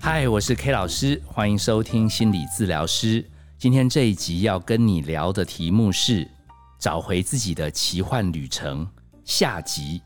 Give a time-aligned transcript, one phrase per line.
[0.00, 3.24] 嗨，我是 K 老师，欢迎收听心理治疗师。
[3.56, 6.28] 今天这一集要跟你聊的题目是
[6.78, 8.86] 找回自己的奇幻旅程
[9.24, 10.02] 下集。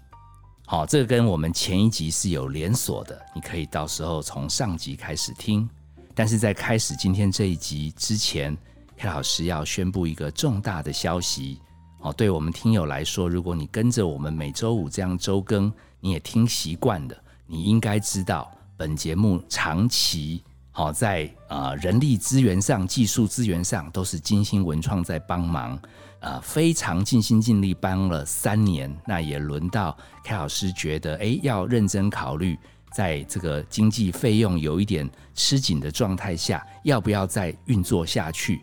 [0.67, 5.69] 好，这个跟我们前一集是有连锁的，你可以到时候从上集开始听。
[6.15, 8.57] 但是在开始今天这一集之前
[8.97, 11.59] ，K 老师要宣布一个重大的消息。
[12.01, 17.17] 哦，对我们听友来说，如果你跟着我们每周五这样周更，你也听习惯了，
[17.51, 18.49] 你应该知道。
[18.77, 25.77] 本节目长期好在呃人力资源上、技术资源上都是金星文创在帮忙，
[26.21, 32.57] 呃非常尽心尽力帮了三年，那也轮到 K 老师觉得哎要认真考虑，
[32.93, 38.61] 在这个经济费用有一点吃紧的状态下，要不要再运作下去？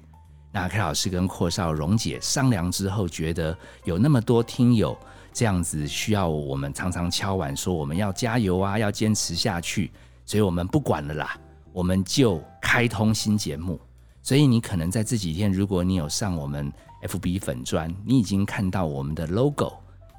[0.54, 4.98] 那 K 老师跟阔少荣姐商量之后，觉得有那么多听友
[5.36, 9.92] 这样子需要我们常常敲碗说我们要加油啊，要坚持下去。
[10.26, 11.38] 所以我们不管了啦，
[11.74, 13.78] 我们就开通新节目。
[14.24, 16.72] 所以你可能在这几天，如果你有上我们
[17.04, 19.74] FB 粉砖，你已经看到我们的 logo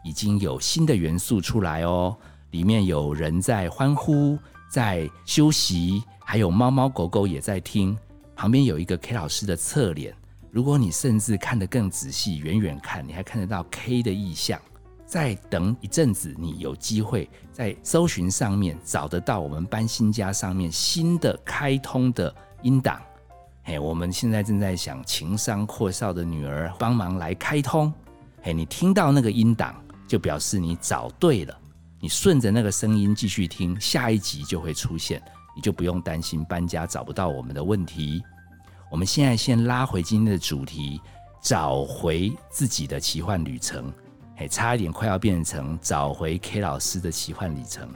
[0.05, 2.15] 已经有新的元素出来哦。
[2.51, 4.39] 里面有人在欢呼，
[4.71, 7.97] 在休息，还有猫猫狗狗也在听。
[8.37, 10.15] 旁边有一个 K 老师的侧脸。
[10.51, 14.61] 如果你甚至看得更仔细，远远看，你还看得到 K 的意象。
[15.07, 23.01] 再等一阵子，你有机会在搜寻上面找得到我们搬新家上面新的开通的音档。
[23.63, 27.93] 嘿，我们现在正在想情商阔少的女儿帮忙来开通。
[28.43, 29.77] 嘿，你听到那个音档，
[30.09, 31.57] 就表示你找对了。
[32.01, 35.23] 你顺着那个声音继续听，下一集就会出现，
[35.55, 38.23] 你就不用担心搬家找不到我们的问题。
[38.91, 41.01] 我们现在先拉回今天的主题，
[41.41, 43.93] 找回自己的奇幻旅程。
[44.37, 47.89] 哎，差一点快要变成找回 K 老师的奇幻旅程。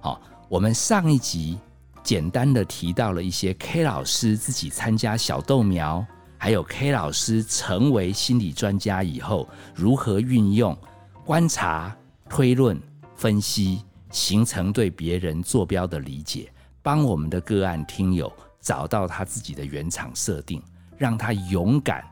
[0.00, 1.58] 好，我们上一集
[2.02, 6.04] 简单的提到了一些 K 老师自己参加小豆苗，
[6.36, 10.76] 还有 K 老师成为心理专家以后，如何运用
[11.24, 11.96] 观察、
[12.28, 12.80] 推论、
[13.14, 16.52] 分析，形成对别人坐标的理解，
[16.82, 20.60] 帮我们的个案听友找到他自己的原厂设定，
[20.96, 22.04] 让他勇敢、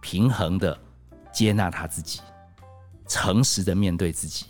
[0.00, 0.78] 平衡的
[1.32, 2.20] 接纳他自己。
[3.10, 4.46] 诚实的面对自己，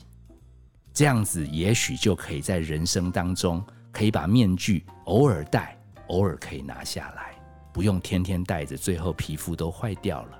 [0.92, 5.74] 这样子也许就可以在人生当中，可以把面具偶尔戴，
[6.08, 7.34] 偶尔可以拿下来，
[7.72, 10.38] 不用天天戴着，最后皮肤都坏掉了。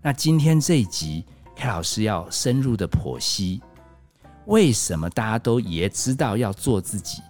[0.00, 1.24] 那今天这一集
[1.56, 3.60] ，K 老师要深入的剖析，
[4.44, 7.20] 为什么大家都也知道要做自己，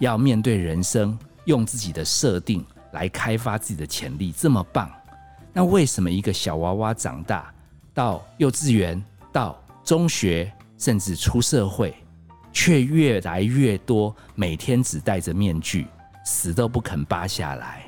[0.00, 2.62] 要面对人生，用自己的设定
[2.92, 4.92] 来开发自己的潜力，这么棒？
[5.50, 7.50] 那为什么一个小娃娃长大
[7.94, 9.02] 到幼稚园
[9.32, 11.94] 到中学甚至出社会，
[12.52, 15.86] 却越来越多每天只戴着面具，
[16.24, 17.84] 死都不肯扒下来，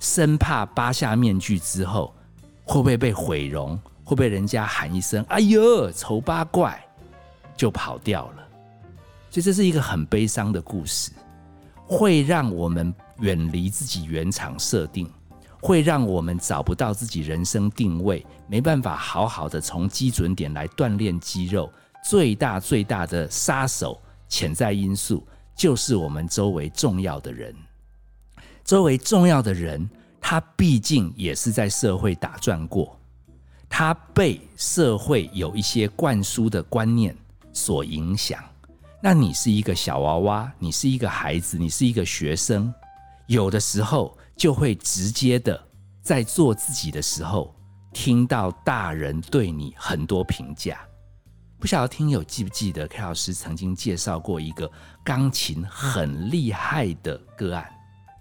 [0.00, 2.14] 生怕扒下面具之后
[2.64, 6.82] 会不会被毁容，会被人家喊一声“哎呦，丑八怪”
[7.56, 8.48] 就跑掉了。
[9.30, 11.10] 所以这是一个很悲伤的故事，
[11.86, 15.10] 会让我们远离自己原厂设定。
[15.66, 21.72] 会让我们找不到自己人生定位，没办法好好的从基准点来锻炼肌肉。
[22.04, 23.98] 最大最大的杀手
[24.28, 25.26] 潜在因素
[25.56, 27.56] 就是我们周围重要的人。
[28.62, 29.88] 周围重要的人，
[30.20, 33.00] 他毕竟也是在社会打转过，
[33.66, 37.16] 他被社会有一些灌输的观念
[37.54, 38.38] 所影响。
[39.00, 42.70] 那你是一个小娃娃，你是一个孩子，你是一个学生，
[43.28, 44.14] 有的时候。
[44.36, 45.62] 就会直接的
[46.02, 47.54] 在做自己的时候，
[47.92, 50.80] 听到大人对你很多评价。
[51.58, 54.70] 不晓得听友记不记得，K 老师曾经介绍过一个
[55.02, 57.66] 钢琴很厉害的个案。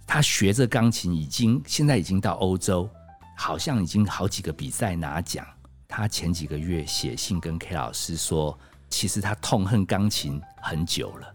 [0.07, 2.90] 他学着钢琴，已经现在已经到欧洲，
[3.35, 5.45] 好像已经好几个比赛拿奖。
[5.88, 8.57] 他前几个月写信跟 K 老师说，
[8.90, 11.32] 其实他痛恨钢琴很久了。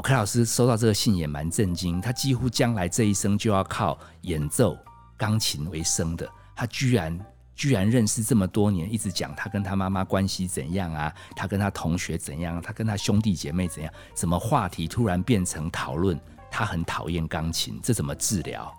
[0.00, 4.76] K 老师收到这个信也蛮震惊，他几乎将来这一生就要靠演奏
[5.16, 7.16] 钢琴为生的，他居然
[7.54, 16.18] 居然认识这么多年，一直讲他跟他妈妈关系怎样啊，他跟他同学怎样，他跟他兄弟姐妹怎样，什么话题突然变成讨论
[16.50, 18.74] 他很讨厌钢琴，这怎么治疗？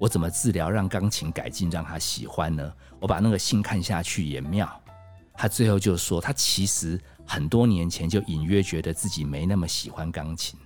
[0.00, 2.72] 我怎么治疗让钢琴改进，让他喜欢呢？
[2.98, 4.68] 我把那个信看下去也妙，
[5.34, 7.00] 他最后就说他其实。
[7.26, 10.58] 很多年前就隐约觉得自己没那么喜欢钢琴，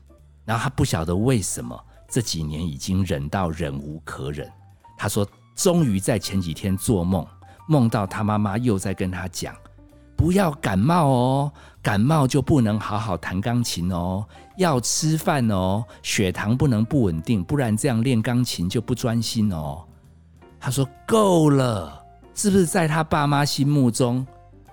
[0.45, 1.79] 然后他不晓得为什么
[2.09, 4.51] 这几年已经忍到忍无可忍。
[4.99, 5.27] 他说，
[5.57, 7.27] 终于在前几天做梦，
[7.67, 9.55] 梦到他妈妈又在跟他讲，
[10.15, 11.53] 不要感冒哦，
[11.83, 14.27] 感冒就不能好好弹钢琴哦，
[14.59, 19.83] 要吃饭哦，血糖不能不稳定，不然这样练钢琴就不专心哦。
[20.59, 22.05] 他说够了，
[22.35, 24.27] 是不是在他爸妈心目中，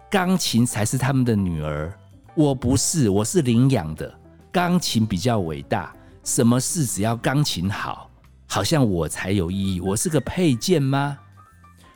[0.10, 1.94] 钢琴才是他们的女儿？
[2.34, 4.14] 我不是，我是领养的，
[4.52, 5.94] 钢琴比较伟大。
[6.24, 8.10] 什么事只要钢琴好，
[8.48, 9.82] 好像我才有意义。
[9.82, 11.18] 我是个配件吗？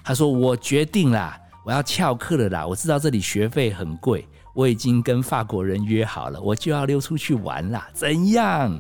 [0.04, 2.68] 他说：“我决定啦，我要翘课了啦。
[2.68, 7.88] 我知道这里学费很贵，我已经跟法国人约好了，我就要溜出去玩啦。
[7.94, 8.78] 怎样？”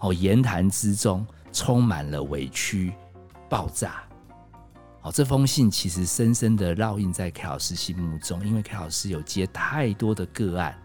[0.00, 2.92] 哦，言谈之中充满了委屈、
[3.48, 4.02] 爆炸。
[5.02, 10.76] 哦，这封信其实深深的烙印在 K 老师心目中，因为 K 老师有接太多的个案，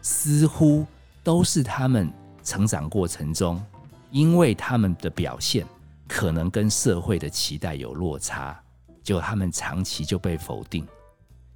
[0.00, 0.86] 似乎
[1.22, 2.12] 都是他们。
[2.44, 3.64] 成长过程中，
[4.10, 5.64] 因为他们的表现
[6.08, 8.60] 可能跟社会的期待有落差，
[9.00, 10.84] 就他们长期就被否定。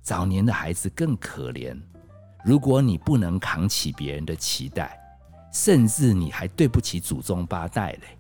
[0.00, 1.76] 早年的孩子更可怜，
[2.44, 4.96] 如果你不能扛起别人的期待，
[5.52, 8.16] 甚至你还对不起祖宗八代嘞。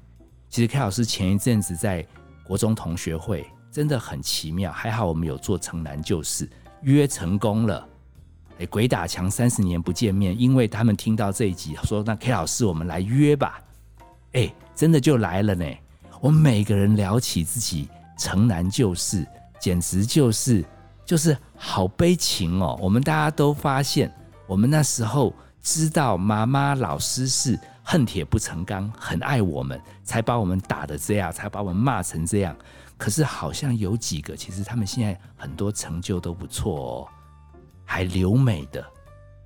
[0.48, 2.04] 其实 K 老师前一阵子在
[2.44, 6.48] 国中同学会真的很奇妙，还好我们有做城南旧事，
[6.80, 7.86] 约成功了。
[8.58, 13.60] 哎，鬼打墙三十年不见面，因为他们听到这一集，说那 K 老师，我们来约吧。
[14.32, 15.66] 哎，真的就来了呢。
[16.22, 17.86] 我们每个人聊起自己
[18.18, 19.26] 城南旧事，
[19.60, 20.64] 简直就是
[21.04, 22.78] 就是好悲情哦。
[22.80, 24.10] 我们大家都发现，
[24.46, 32.56] 我们那时候知道妈妈老师是恨铁不成钢，很爱我们，才把我们打的这样，才把我们骂成这样。
[32.98, 37.08] 可是好像有几个，其实他们现在很多成就都不错哦。
[37.84, 38.84] 还留美的，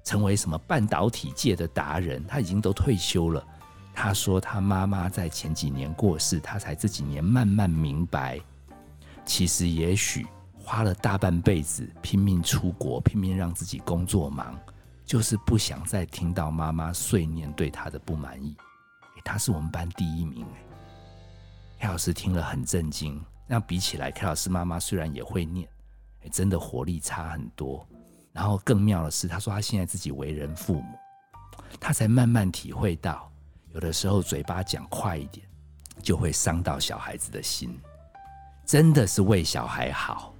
[0.04, 2.24] 成为什么半导体界的达人？
[2.26, 3.44] 他已经都退休了。
[3.92, 8.40] 他说他妈妈在前几年过世，他才这几年慢慢明白，
[9.26, 10.26] 其实也许
[10.56, 14.58] 花了大半辈子拼命出国，拼命让自己工作忙，
[15.04, 18.56] 就是不想再听到妈妈碎念对他的不满意。
[19.22, 20.62] 他是我们班第一名哎
[21.80, 23.22] ，K 老师听了很震惊。
[23.52, 25.68] 那比起来凯老师妈妈虽然也会念，
[26.22, 27.84] 哎，真的活力差很多。
[28.32, 30.96] 然后更妙的是，他说他现在自己为人父母，
[31.80, 33.28] 他才慢慢体会到，
[33.74, 35.44] 有的时候嘴巴讲快一点，
[36.00, 37.76] 就会伤到小孩子的心。
[38.64, 40.32] 真的是为小孩好，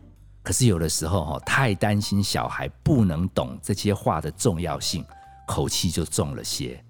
[0.44, 5.04] 可是有的时候哈，太担心小孩不能懂这些话的重要性，
[5.48, 6.80] 口气就重了些。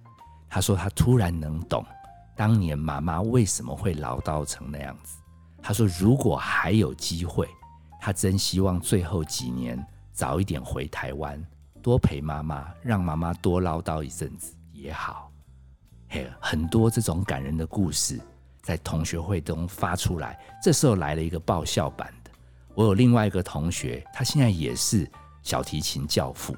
[0.50, 1.82] 他说他突然能懂，
[2.36, 5.16] 当年妈妈为什么会唠叨成那样子。
[5.62, 7.48] 他说如果还有机会，
[8.00, 9.84] 他真希望最后几年。
[10.12, 11.42] 早一点回台湾，
[11.80, 15.32] 多陪妈妈，让妈妈多唠叨一阵子也好。
[16.10, 18.20] 嘿，很多这种感人的故事
[18.60, 20.38] 在同学会中发出来。
[20.62, 22.30] 这时候来了一个爆笑版的。
[22.74, 25.10] 我有另外一个同学，他现在也是
[25.42, 26.54] 小提琴教父，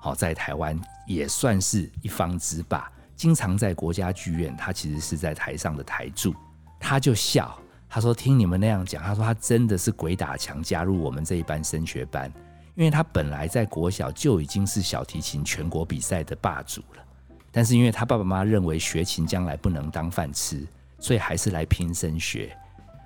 [0.00, 6.32] 好，在台湾也算是一方之霸，经常在国家剧院，他其实是在台上的台柱。
[6.78, 7.58] 他就笑，
[7.90, 12.32] 他说：“听你们那样讲，他说他真的是鬼打墙加入我们这一班升学班。”
[12.76, 17.04] 因为他本来在国小就已经是小提琴全国比赛的霸主了，
[17.50, 20.64] 但是因为他爸爸妈妈认为学琴将来不能当饭吃，
[20.98, 22.56] 所以还是来拼升学。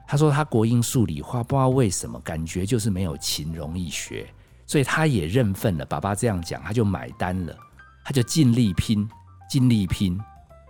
[0.07, 4.29] 他说他国英数理化不知道为什么感觉就是没有琴容易学，
[4.67, 5.85] 所以他也认份了。
[5.87, 7.57] 爸爸这样讲，他就买单了，
[8.05, 9.09] 他就尽力拼，
[9.49, 10.21] 尽力拼。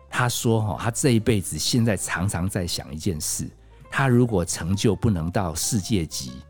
[0.09, 3.51] 他说：“哈，他这一辈子现在常常在想一件事，
[3.97, 6.43] 他如果成就不能到世界级。”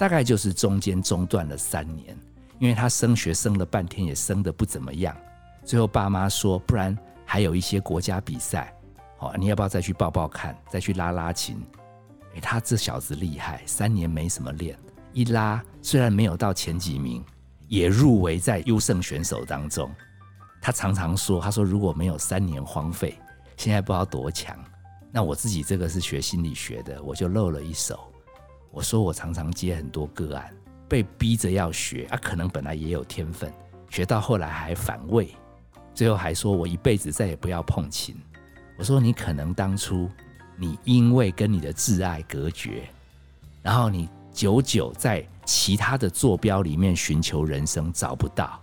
[0.00, 2.18] 大概就是中间中断了三年，
[2.58, 5.14] 因为他升学升了半天也升的不怎么样，
[5.62, 8.74] 最后爸妈说，不然还有一些国家比赛，
[9.18, 11.62] 哦，你要不要再去报报看，再去拉拉琴？
[12.34, 14.78] 哎，他这小子厉害，三年没什么练，
[15.12, 17.22] 一拉虽然没有到前几名，
[17.68, 19.90] 也入围在优胜选手当中。
[20.62, 23.18] 他常常说，他说如果没有三年荒废，
[23.58, 24.56] 现在不知道多强。
[25.12, 27.98] 那我自己这个是学心理学的，我就露了一手。
[28.70, 30.54] 我说我常常接很多个案，
[30.86, 33.50] 被逼着要学，啊，可能本来也有天分，
[33.88, 35.34] 学到后来还反胃，
[35.94, 38.14] 最后还说我一辈子再也不要碰琴。
[38.76, 40.10] 我说你可能当初
[40.58, 42.86] 你因为跟你的挚爱隔绝，
[43.62, 48.60] 然后你久久在其他的坐标里面寻求人生找不到，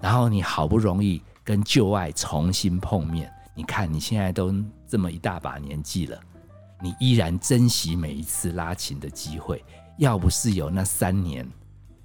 [0.00, 4.52] 然后你好不容易跟旧爱重新碰面，你看你现在都
[4.92, 6.20] 这么一大把年纪了。
[6.78, 9.64] 你依然珍惜每一次拉琴的机会，
[9.96, 11.50] 要不是有那三年，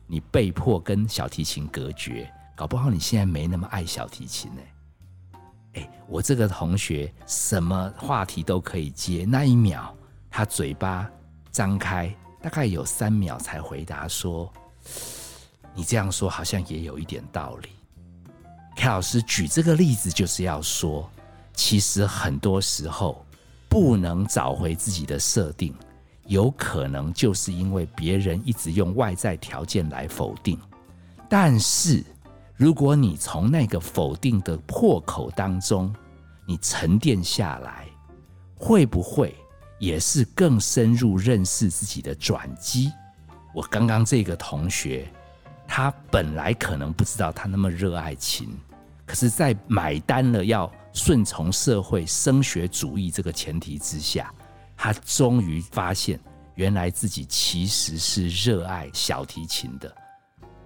[0.05, 4.61] 你被迫跟小提琴隔绝，搞不好你现在没那么爱小提琴呢。
[5.73, 9.93] 哎，我这个同学什么话题都可以接，那一秒
[10.31, 11.11] 他嘴巴
[11.51, 14.49] 张开，大概有三秒才回答说
[15.75, 17.67] ：“你这样说好像也有一点道理。
[18.77, 21.11] 凯老师举这个例子，就是要说，
[21.57, 23.25] 其实很多时候
[23.67, 25.73] 不能找回自己的设定，
[26.27, 30.57] 有可能就是因为别人一直用外在条件来否定。
[31.27, 32.01] 但是，
[32.55, 35.93] 如果你从那个否定的破口当中，
[36.45, 37.87] 你沉淀下来，
[38.55, 39.35] 会不会
[39.79, 42.91] 也是更深入认识自己的转机？
[43.53, 45.11] 我刚刚这个同学。
[45.69, 48.57] 他本来可能不知道他那么热爱琴，
[49.05, 54.33] 可是，在买单了要顺从社会升学主义这个前提之下，
[54.75, 56.19] 他终于发现，
[56.55, 59.95] 原来自己其实是热爱小提琴的。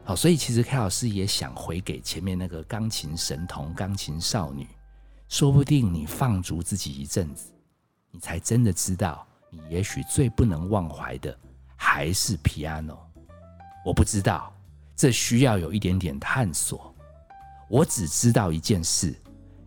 [0.06, 4.66] 好，所以其实 K 老师也想回给前面那个钢琴神童、钢琴少女，
[5.28, 7.52] 说不定你放逐自己一阵子，
[8.10, 11.38] 你才真的知道，你也许最不能忘怀的
[11.76, 12.98] 还是 piano。
[13.86, 14.52] 我不知道。
[14.94, 16.96] 这需要有一点点探索。
[17.68, 19.20] 我只知道一件事：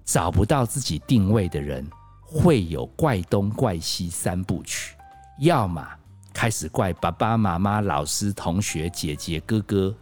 [0.04, 1.86] 找不到自己定位的人，
[2.22, 4.94] 会有怪东怪西三部曲。
[5.40, 5.84] 要么
[6.32, 9.94] 开始怪爸爸妈妈、老师、同学、姐姐、哥哥；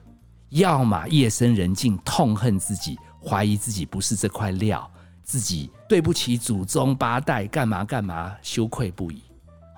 [0.51, 4.91] 要么夜深人静痛恨自己，怀疑自己不是这块料，
[5.23, 9.23] 自己对不起祖宗八代，干嘛干嘛，羞愧不已。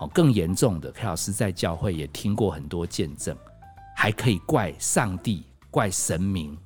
[0.00, 3.36] 哦，更严重的，K 老师在教会也听过很多见证。
[3.96, 6.58] 还可以怪上帝、怪神明，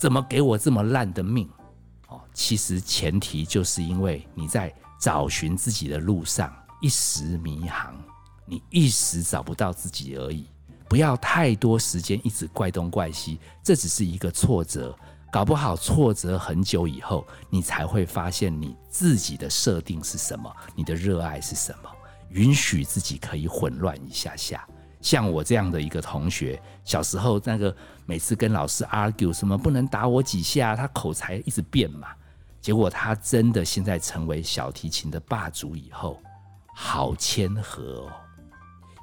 [0.00, 1.48] 怎么给我这么烂的命？
[2.36, 7.96] 其实前提就是因为你在找寻自己的路上一时迷航，
[8.44, 10.46] 你一时找不到自己而已。
[10.86, 14.94] 不要太多时间一直怪东怪西，这只是一个挫折。
[15.32, 21.90] 搞不好挫折很久以后，你才会发现你自己的设定是什么，你的热爱是什么。
[22.28, 24.68] 允许自己可以混乱一下下。
[25.00, 27.74] 像我这样的一个同学，小时候那个
[28.04, 32.08] 每次跟老师 argue 什么不能打我几下，他口才一直变嘛。
[32.66, 36.20] 结果他真的现在成为小提琴的霸主以后，
[36.74, 38.12] 好谦和哦。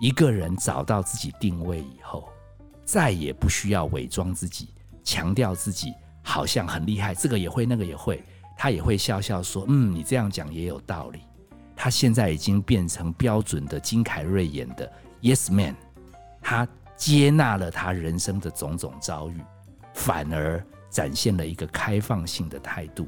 [0.01, 2.27] 一个人找到自己定位以后，
[2.83, 8.21] 再也不需要伪装自己，强调自己好像很厉害，这个也会那个也会，
[8.57, 11.21] 他也会笑笑说：“嗯，你这样讲也有道理。”
[11.73, 14.91] 他现在已经变成标准的金凯瑞演的
[15.21, 15.77] Yes Man。
[16.41, 16.67] 他
[16.97, 19.39] 接纳了他人生的种种遭遇，
[19.93, 23.07] 反而展现了一个开放性的态度。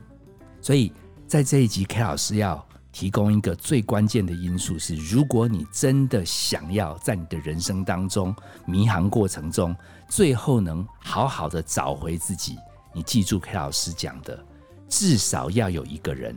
[0.66, 0.92] 所以
[1.28, 9.76] 在这一集，K 老师要提供一个最关键的因素是：如果你真的想要在你的人生当中迷航过程中，
[10.10, 12.58] 最后能好好的找回自己，
[12.96, 14.44] 你记住 K 老师讲的，
[14.90, 16.36] 至少要有一个人，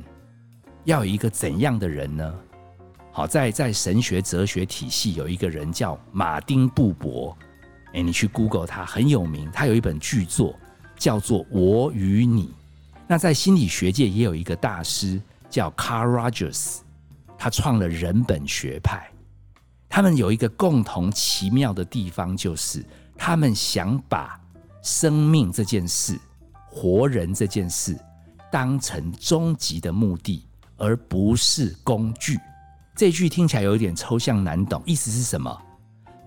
[0.84, 2.34] 要有一个怎样的人呢？
[3.10, 7.34] 好在在神学哲学体系有一个人叫马丁布伯，
[7.94, 10.54] 哎，你去 Google 他很有名，他有一本巨作
[10.98, 12.48] 叫做《我与你》。
[13.10, 16.80] 那在心理学界也有一个大师叫 Carl Rogers，
[17.38, 19.10] 他创了人本学派。
[19.88, 22.84] 他们有一个共同奇妙的地方，就是
[23.16, 24.38] 他们想把
[24.82, 26.20] 生命这件事、
[26.68, 27.98] 活人这件事
[28.52, 30.46] 当成终极的目的，
[30.76, 32.38] 而不是工具。
[32.94, 35.56] 这句听起来有点抽象难懂，意思是什么？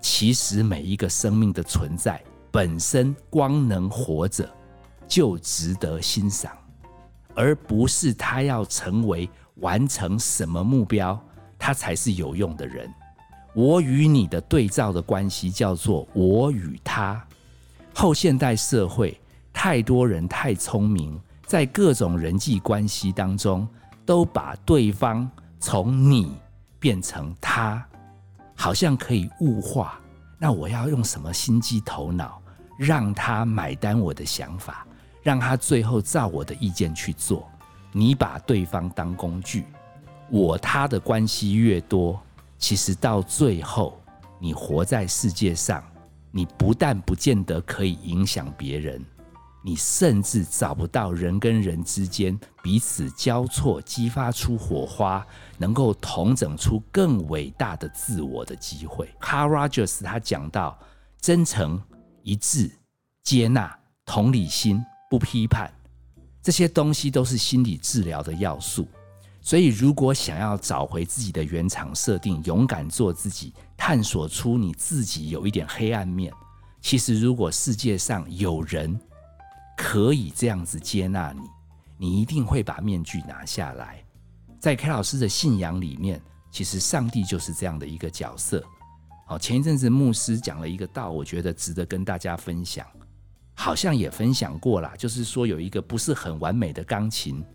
[0.02, 2.20] 其实每一个生命的存在
[2.50, 4.52] 本身，光能活着
[5.08, 6.52] 就值得欣赏，
[7.36, 11.20] 而不是他要成为完成什么目标，
[11.58, 12.92] 他才是有用的人。
[13.54, 17.22] 我与你的对照的关系叫做我与他。
[17.94, 19.20] 后现代社会，
[19.52, 23.68] 太多人太聪明，在各种人际关系当中，
[24.06, 26.32] 都把对方从你。
[26.80, 27.86] 变成他，
[28.56, 30.02] 好像可以物化。
[30.40, 32.42] 那我要用什么心机头脑，
[32.76, 34.84] 让他买单我的想法，
[35.22, 37.50] 让他最后照我的意见去做？
[37.92, 39.66] 你把对方当工具，
[40.30, 42.22] 我他的关系越多，
[42.58, 44.01] 其实到最后，
[44.40, 45.84] 你活在世界上，
[46.32, 49.04] 你不但不见得可以影响别人。
[49.63, 55.24] 你甚至找不到人跟人之间彼此交错、激发出火花，
[55.60, 59.08] 能够同整出更伟大的自我的机会。
[59.20, 60.80] Carl Rogers 他讲到，
[61.20, 61.80] 真诚、
[62.24, 62.72] 一致、
[63.22, 65.70] 接纳、同理心、不批判，
[66.41, 68.88] 这些东西都是心理治疗的要素。
[69.41, 76.32] 所以，如果想要找回自己的原厂设定，勇敢做自己，探索出你自己有一点黑暗面，
[76.80, 78.98] 其实如果世界上有人，
[79.75, 81.41] 可以这样子接纳你，
[81.98, 84.01] 你一定会把面具拿下来。
[84.62, 88.63] 在 K 老师的信仰里面，其实上帝就是这样的一个角色。
[89.27, 92.88] 好，前一阵子牧师讲了一个道，我觉得值得跟大家分享。
[93.62, 97.46] 好像也分享过啦，就是说有一个不是很完美的钢琴，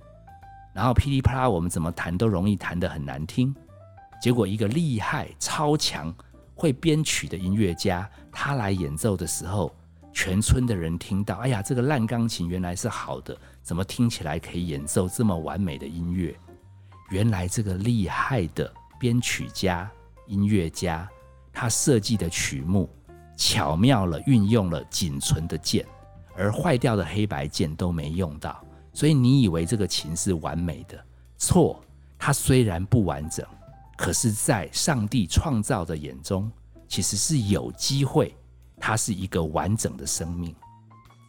[0.72, 3.52] 然后噼里啪啦，我们怎么弹都容易弹得很难听。
[4.22, 6.14] 结果一个厉害、超强、
[6.54, 9.74] 会编曲的音乐家，他来演奏的时候，
[10.12, 16.32] 全村的人听到，哎呀，这个烂钢琴原来是好的，怎么听起来可以演奏这么完美的音乐？
[17.10, 19.90] 原来这个厉害的编曲家、
[20.28, 21.08] 音乐家，
[21.52, 22.88] 他设计的曲目
[23.36, 25.84] 巧妙了运用了仅存的键，
[26.36, 28.62] 而坏掉的黑白键都没用到，
[28.92, 31.02] 所以你以为这个琴是完美的？
[31.38, 31.82] 错，
[32.18, 33.44] 它虽然不完整。
[33.96, 36.52] 可是，在上帝创造的眼中，
[36.86, 38.36] 其实是有机会，
[38.78, 40.54] 它是一个完整的生命。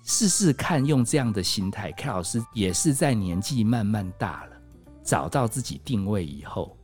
[0.04, 4.58] 试试看，用这样的心态，K 老师也是在年纪慢慢大了，
[5.02, 6.78] 找到自己定位以后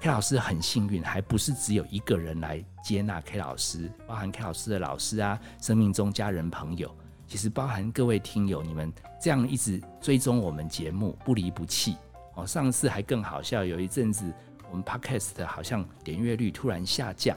[0.00, 6.88] ，K 老师很幸运，还不是只有一个人来接纳 K 老师，包含 K 老师的老师啊，生命中家人朋友，
[7.34, 11.96] 其实包含各位听友，你们这样一直追踪我们节目，不离不弃
[12.36, 12.46] 哦。
[12.46, 14.32] 上次还更好笑，有一阵子。
[14.70, 17.36] 我们 Podcast 好像点阅率突然下降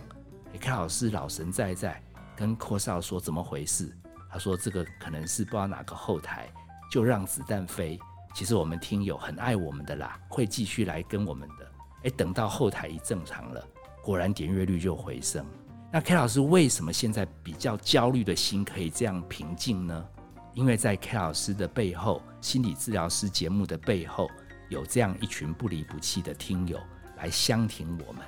[0.60, 2.00] ，K 老师老神在在
[2.36, 3.92] 跟阔少说怎么回事？
[4.30, 6.48] 他说这个可能是不知道哪个后台
[6.92, 8.00] 就让子弹飞。
[8.36, 11.72] 其实我们听友很爱我们的啦，会继续来跟我们的。
[12.04, 13.68] 哎，等到后台一正常了，
[14.04, 15.44] 果然点阅率就回升。
[15.90, 20.06] 那 K 老师为什么现在比较焦虑的心可以这样平静呢？
[20.54, 24.30] 因为在 K 老师的背后，心理治疗师节目的背后，
[24.70, 26.78] 有这样一群不离不弃的听友。
[27.16, 28.22] 来相挺我们，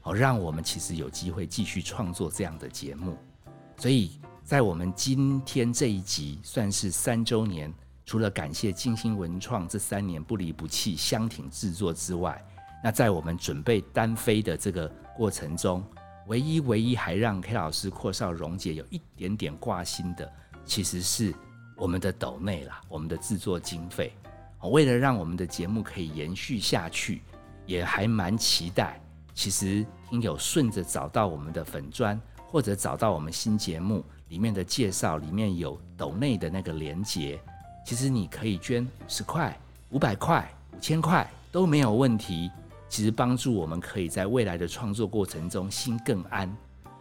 [0.00, 3.18] 好让我们其实有机会继续创作这样的节目。
[3.76, 7.70] 所以在我们今天这一集算是三周年，
[8.06, 12.42] 除了感谢金星文创这三年不离不弃相挺制作之外，
[12.82, 15.84] 那在我们准备单飞的这个过程中，
[16.26, 20.30] 唯一唯一还让 K 老师阔少荣姐有一点点挂心的，
[20.64, 21.34] 其实是
[21.76, 24.12] 我们的斗内啦，我们的制作经费。
[24.62, 27.22] 为了让我们的节目可以延续下去。
[27.64, 29.00] 也还蛮期待，
[29.34, 37.40] 其实听友顺着找到我们的粉砖，或者找到我们新节目里面的介绍，里面有斗内的那个连接，
[37.86, 39.56] 其实你可以捐十块、
[39.90, 42.50] 五百块、五千块都没有问题。
[42.92, 46.54] 其实帮助我们可以在未来的创作过程中心更安。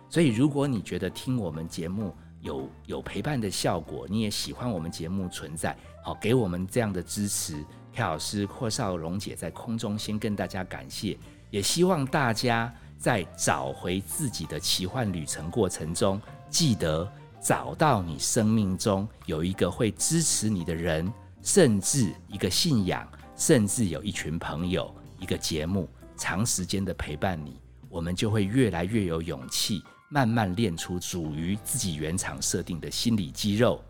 [0.08, 7.62] 所以如果你觉得听我们节目有有陪伴的效果，你也喜欢我们节目存在，好给我们这样的支持。
[7.94, 11.18] K 老师、阔少荣姐在空中先跟大家感谢，
[11.50, 17.06] 也希望大家在找回自己的奇幻旅程过程中，记得
[17.42, 24.90] 找到你生命中有一个会支持你的人，甚至一个信仰，甚至有一群朋友，
[25.22, 33.82] 一个节目，长时间的陪伴你，我们就会越来越有勇气，慢慢练出属于自己原厂设定的心理肌肉。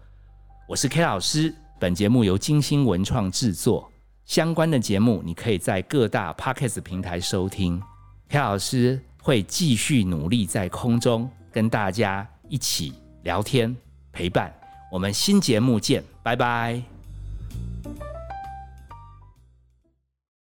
[0.67, 3.89] 我是 K 老师，本节目由金星文创制作。
[4.26, 7.82] 相关的节目，你可以在各大 podcast 平台收听。
[8.30, 13.76] K 老师会继续努力在空中跟大家一起聊天
[14.12, 14.54] 陪伴。
[14.91, 17.00] 我们新节目见，拜拜。